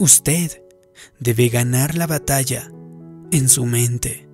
[0.00, 0.62] Usted
[1.18, 2.70] debe ganar la batalla
[3.32, 4.28] en su mente.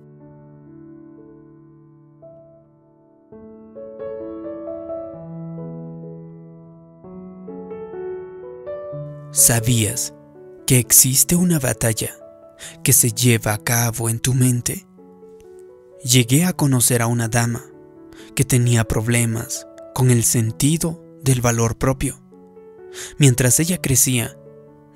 [9.31, 10.13] ¿Sabías
[10.67, 12.15] que existe una batalla
[12.83, 14.85] que se lleva a cabo en tu mente?
[16.03, 17.65] Llegué a conocer a una dama
[18.35, 22.21] que tenía problemas con el sentido del valor propio.
[23.17, 24.37] Mientras ella crecía,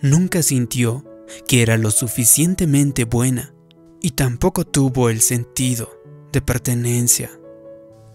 [0.02, 1.05] nunca sintió
[1.48, 3.53] que era lo suficientemente buena
[4.02, 5.89] y tampoco tuvo el sentido
[6.31, 7.30] de pertenencia.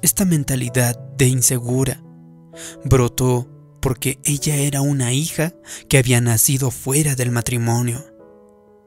[0.02, 2.02] Esta mentalidad de insegura
[2.84, 3.48] brotó
[3.80, 5.54] porque ella era una hija
[5.88, 8.04] que había nacido fuera del matrimonio.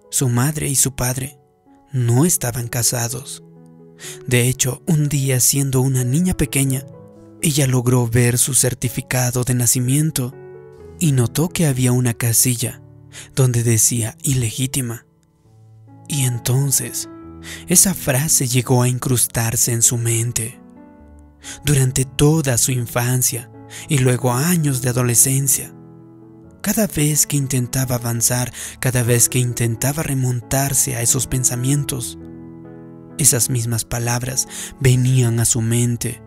[0.10, 1.40] Su madre y su padre
[1.92, 3.44] no estaban casados.
[4.28, 6.86] De hecho, un día siendo una niña pequeña,
[7.42, 10.34] ella logró ver su certificado de nacimiento
[11.00, 12.82] y notó que había una casilla
[13.36, 15.06] donde decía ilegítima.
[16.08, 17.10] Y entonces,
[17.68, 20.60] esa frase llegó a incrustarse en su mente.
[21.64, 23.50] Durante toda su infancia,
[23.88, 25.74] y luego años de adolescencia.
[26.62, 32.18] Cada vez que intentaba avanzar, cada vez que intentaba remontarse a esos pensamientos,
[33.18, 34.48] esas mismas palabras
[34.80, 36.22] venían a su mente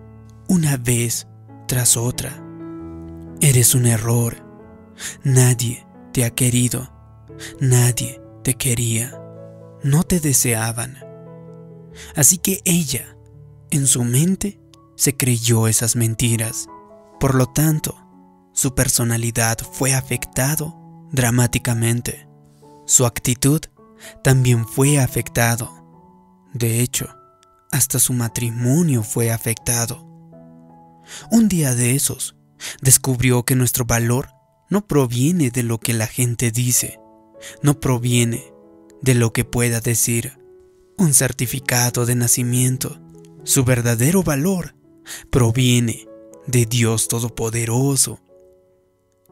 [0.49, 1.27] una vez
[1.69, 2.43] tras otra.
[3.41, 4.47] Eres un error.
[5.23, 6.93] Nadie te ha querido.
[7.61, 9.21] Nadie te quería.
[9.83, 10.99] No te deseaban.
[12.15, 13.17] Así que ella,
[13.71, 14.61] en su mente,
[14.97, 16.69] se creyó esas mentiras
[17.21, 17.99] por lo tanto,
[18.55, 20.75] su personalidad fue afectado
[21.13, 22.27] dramáticamente.
[22.87, 23.61] Su actitud
[24.25, 25.71] también fue afectado.
[26.55, 27.15] De hecho,
[27.71, 30.03] hasta su matrimonio fue afectado.
[31.31, 32.37] Un día de esos,
[32.81, 34.31] descubrió que nuestro valor
[34.71, 37.01] no proviene de lo que la gente dice,
[37.63, 38.53] no proviene
[39.03, 40.39] de lo que pueda decir
[40.97, 43.01] un certificado de nacimiento.
[43.45, 44.75] Su verdadero valor
[45.31, 46.07] proviene
[46.47, 48.21] de Dios Todopoderoso.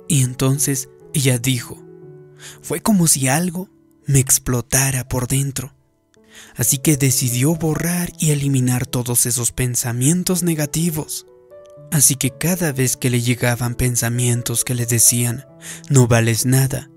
[0.09, 1.79] Y entonces ella dijo,
[2.63, 3.69] fue como si algo
[4.07, 5.75] me explotara por dentro.
[6.57, 11.27] Así que decidió borrar y eliminar todos esos pensamientos negativos.
[11.91, 15.47] Así que cada vez que le llegaban pensamientos que le decían,
[15.89, 16.91] no vales nada,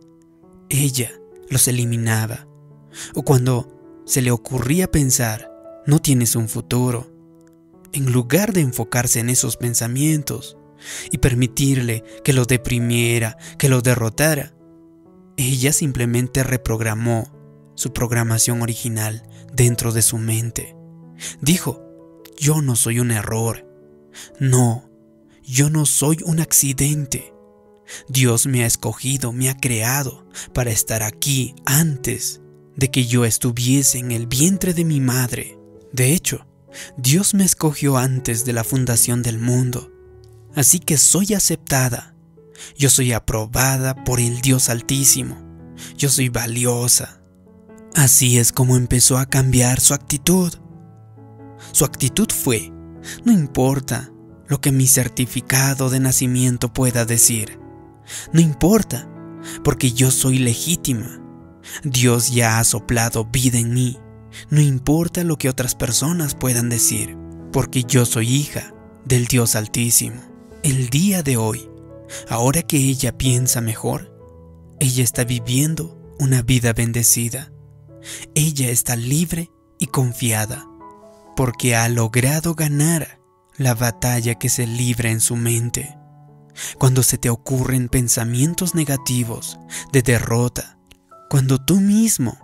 [0.70, 1.12] ella
[1.50, 2.48] los eliminaba.
[3.16, 5.52] O cuando se le ocurría pensar,
[5.86, 7.12] no tienes un futuro,
[7.94, 10.58] en lugar de enfocarse en esos pensamientos
[11.12, 14.54] y permitirle que lo deprimiera, que lo derrotara,
[15.38, 17.32] ella simplemente reprogramó
[17.76, 19.24] su programación original
[19.54, 20.76] dentro de su mente.
[21.42, 21.84] Dijo,
[22.38, 23.68] yo no soy un error.
[24.40, 24.90] No,
[25.44, 27.34] yo no soy un accidente.
[28.08, 32.42] Dios me ha escogido, me ha creado para estar aquí antes
[32.76, 35.60] de que yo estuviese en el vientre de mi madre.
[35.92, 36.48] De hecho,
[36.98, 39.92] Dios me escogió antes de la fundación del mundo,
[40.56, 42.16] así que soy aceptada.
[42.78, 45.38] Yo soy aprobada por el Dios Altísimo.
[45.98, 47.22] Yo soy valiosa.
[47.96, 50.54] Así es como empezó a cambiar su actitud.
[51.72, 52.72] Su actitud fue,
[53.24, 54.12] no importa
[54.48, 57.60] lo que mi certificado de nacimiento pueda decir.
[58.34, 59.10] No importa,
[59.64, 61.22] porque yo soy legítima.
[61.84, 63.98] Dios ya ha soplado vida en mí.
[64.50, 67.18] No importa lo que otras personas puedan decir,
[67.52, 68.74] porque yo soy hija
[69.06, 70.22] del Dios Altísimo.
[70.64, 71.70] El día de hoy,
[72.30, 74.12] ahora que ella piensa mejor,
[74.80, 77.52] ella está viviendo una vida bendecida.
[78.36, 80.68] Ella está libre y confiada,
[81.36, 83.20] porque ha logrado ganar
[83.58, 85.98] la batalla que se libra en su mente.
[86.78, 89.60] Cuando se te ocurren pensamientos negativos
[89.92, 90.78] de derrota,
[91.30, 92.38] cuando tú mismo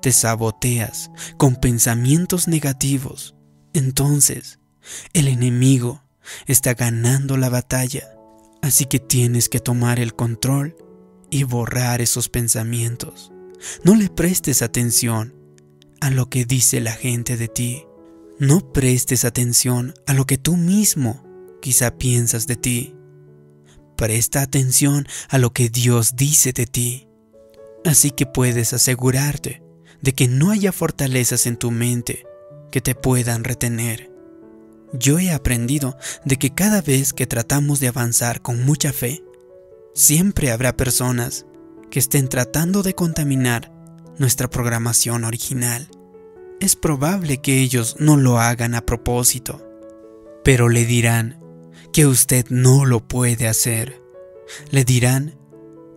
[0.00, 3.34] te saboteas con pensamientos negativos,
[3.74, 4.58] entonces
[5.12, 6.02] el enemigo
[6.46, 8.08] está ganando la batalla.
[8.62, 10.76] Así que tienes que tomar el control
[11.30, 13.32] y borrar esos pensamientos.
[13.84, 15.34] No le prestes atención
[16.00, 17.84] a lo que dice la gente de ti.
[18.40, 21.22] No prestes atención a lo que tú mismo
[21.60, 22.96] quizá piensas de ti.
[23.98, 27.06] Presta atención a lo que Dios dice de ti.
[27.84, 29.62] Así que puedes asegurarte
[30.00, 32.24] de que no haya fortalezas en tu mente
[32.72, 34.10] que te puedan retener.
[34.94, 39.22] Yo he aprendido de que cada vez que tratamos de avanzar con mucha fe,
[39.94, 41.44] siempre habrá personas
[41.90, 43.70] que estén tratando de contaminar
[44.16, 45.90] nuestra programación original.
[46.60, 49.66] Es probable que ellos no lo hagan a propósito,
[50.44, 51.42] pero le dirán
[51.92, 54.00] que usted no lo puede hacer.
[54.70, 55.38] Le dirán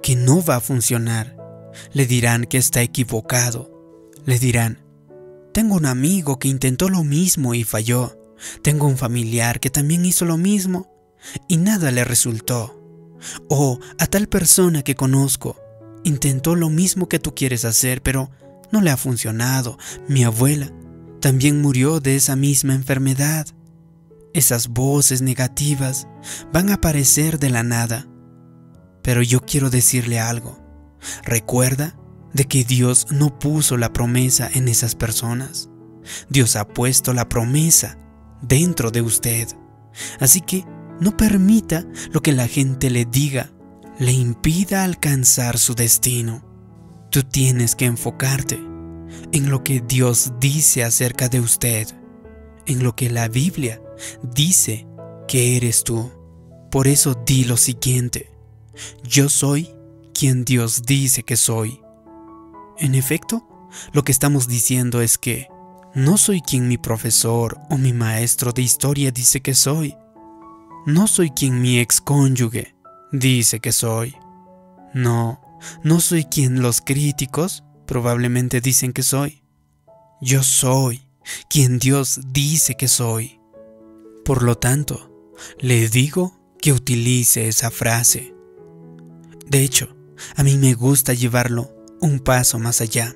[0.02, 1.44] que no va a funcionar
[1.92, 3.72] le dirán que está equivocado.
[4.26, 4.80] Le dirán,
[5.54, 8.20] tengo un amigo que intentó lo mismo y falló.
[8.62, 10.92] Tengo un familiar que también hizo lo mismo
[11.48, 12.80] y nada le resultó.
[13.50, 15.58] O a tal persona que conozco
[16.04, 18.30] intentó lo mismo que tú quieres hacer, pero
[18.74, 19.78] no le ha funcionado.
[20.10, 20.70] Mi abuela
[21.22, 23.46] también murió de esa misma enfermedad.
[24.34, 26.08] Esas voces negativas
[26.52, 28.08] van a aparecer de la nada.
[29.04, 30.60] Pero yo quiero decirle algo.
[31.24, 31.96] Recuerda
[32.34, 35.70] de que Dios no puso la promesa en esas personas.
[36.30, 37.98] Dios ha puesto la promesa
[38.42, 39.48] dentro de usted.
[40.20, 40.66] Así que
[41.00, 43.52] no permita lo que la gente le diga
[44.00, 46.53] le impida alcanzar su destino.
[47.14, 48.56] Tú tienes que enfocarte
[49.34, 51.88] en lo que Dios dice acerca de usted,
[52.66, 53.80] en lo que la Biblia
[54.24, 54.88] dice
[55.28, 56.12] que eres tú.
[56.72, 58.32] Por eso di lo siguiente,
[59.04, 59.70] yo soy
[60.12, 61.82] quien Dios dice que soy.
[62.80, 63.48] En efecto,
[63.92, 65.50] lo que estamos diciendo es que
[65.94, 69.96] no soy quien mi profesor o mi maestro de historia dice que soy.
[70.88, 72.74] No soy quien mi excónyuge
[73.12, 74.16] dice que soy.
[74.96, 75.43] No,
[75.84, 79.44] no soy quien los críticos probablemente dicen que soy.
[80.22, 81.08] Yo soy
[81.50, 83.40] quien Dios dice que soy.
[84.26, 88.34] Por lo tanto, le digo que utilice esa frase.
[89.46, 89.96] De hecho,
[90.36, 93.16] a mí me gusta llevarlo un paso más allá.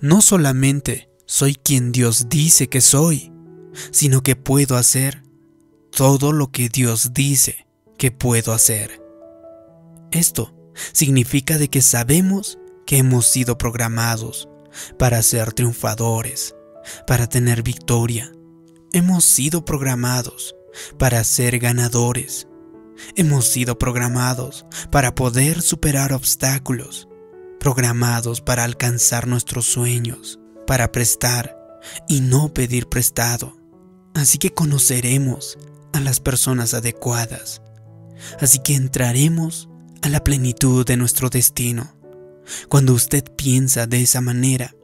[0.00, 3.32] No solamente soy quien Dios dice que soy,
[3.90, 5.22] sino que puedo hacer
[5.90, 7.66] todo lo que Dios dice
[7.98, 9.00] que puedo hacer.
[10.10, 10.52] Esto
[10.92, 14.48] significa de que sabemos que hemos sido programados
[14.98, 16.54] para ser triunfadores,
[17.06, 18.32] para tener victoria.
[18.92, 20.54] Hemos sido programados
[20.98, 22.48] para ser ganadores.
[23.16, 27.08] Hemos sido programados para poder superar obstáculos,
[27.58, 31.56] programados para alcanzar nuestros sueños, para prestar
[32.08, 33.56] y no pedir prestado.
[34.14, 35.58] Así que conoceremos
[35.92, 37.62] a las personas adecuadas.
[38.40, 39.68] Así que entraremos
[40.02, 41.94] a la plenitud de nuestro destino.
[42.68, 44.74] Cuando usted piensa de esa manera,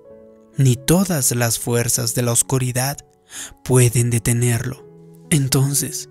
[0.57, 2.99] ni todas las fuerzas de la oscuridad
[3.65, 4.89] pueden detenerlo.
[5.31, 6.09] Entonces,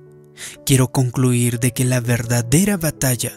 [0.65, 3.33] quiero concluir de que la verdadera batalla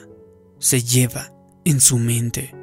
[0.59, 1.33] se lleva
[1.65, 2.55] en su mente.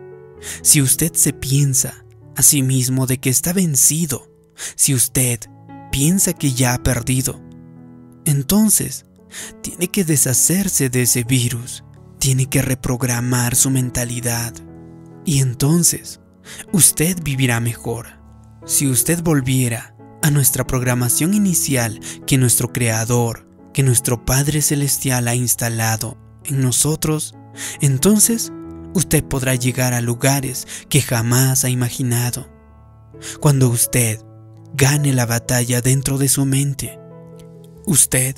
[0.62, 2.06] Si usted se piensa
[2.36, 4.30] a sí mismo de que está vencido,
[4.76, 5.40] si usted
[5.92, 7.42] piensa que ya ha perdido,
[8.26, 9.06] entonces
[9.62, 11.84] tiene que deshacerse de ese virus
[12.28, 14.54] tiene que reprogramar su mentalidad.
[15.24, 16.20] Y entonces,
[16.74, 18.20] usted vivirá mejor.
[18.66, 25.36] Si usted volviera a nuestra programación inicial que nuestro Creador, que nuestro Padre Celestial ha
[25.36, 27.34] instalado en nosotros,
[27.80, 28.52] entonces
[28.94, 32.50] usted podrá llegar a lugares que jamás ha imaginado.
[33.40, 34.20] Cuando usted
[34.74, 37.00] gane la batalla dentro de su mente,
[37.86, 38.36] usted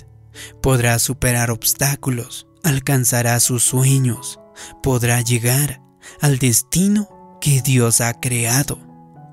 [0.61, 4.39] podrá superar obstáculos alcanzará sus sueños,
[4.81, 5.81] podrá llegar
[6.21, 8.79] al destino que Dios ha creado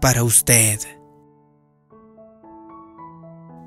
[0.01, 0.81] para usted.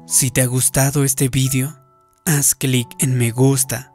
[0.08, 1.78] Si te ha gustado este vídeo,
[2.26, 3.94] haz clic en me gusta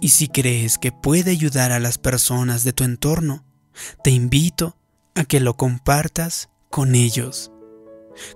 [0.00, 3.44] y si crees que puede ayudar a las personas de tu entorno,
[4.02, 4.76] te invito
[5.14, 7.52] a que lo compartas con ellos.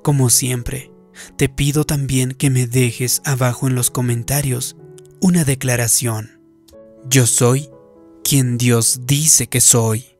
[0.03, 0.93] Como siempre,
[1.37, 4.77] te pido también que me dejes abajo en los comentarios
[5.21, 6.44] una declaración
[7.09, 7.71] yo soy
[8.23, 10.17] quien Dios dice que soy.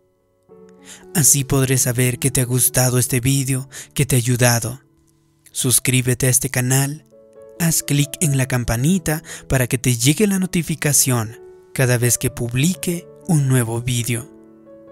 [1.15, 4.81] Así podré saber que te ha gustado este vídeo, que te ha ayudado.
[5.51, 7.07] Suscríbete a este canal,
[7.59, 11.41] haz clic en la campanita para que te llegue la notificación
[11.73, 14.31] cada vez que publique un nuevo vídeo.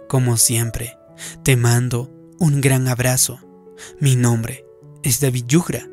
[0.09, 0.97] Como siempre,
[1.45, 3.41] te mando un gran abrazo.
[4.01, 4.65] Mi nombre
[5.03, 5.89] es David Yugra.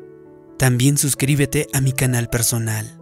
[0.58, 2.98] También suscríbete a mi canal personal.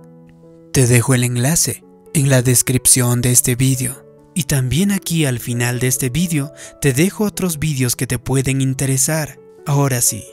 [0.73, 1.85] Te dejo el enlace
[2.19, 4.05] en la descripción de este vídeo.
[4.35, 8.61] Y también aquí al final de este vídeo te dejo otros vídeos que te pueden
[8.61, 9.39] interesar.
[9.67, 10.25] Ahora sí,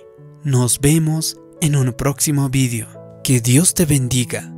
[0.44, 2.88] nos vemos en un próximo vídeo.
[3.24, 4.55] Que Dios te bendiga.